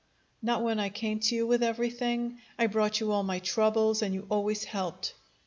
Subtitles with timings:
[0.41, 2.39] "Not when I came to you with everything?
[2.57, 5.13] I brought you all my troubles, and you always helped."